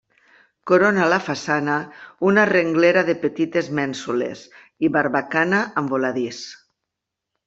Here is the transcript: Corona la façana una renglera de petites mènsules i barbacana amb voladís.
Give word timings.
Corona 0.69 1.03
la 1.13 1.17
façana 1.25 1.73
una 2.29 2.45
renglera 2.51 3.03
de 3.09 3.15
petites 3.25 3.69
mènsules 3.81 4.41
i 4.87 4.91
barbacana 4.97 5.61
amb 5.83 5.95
voladís. 5.97 6.41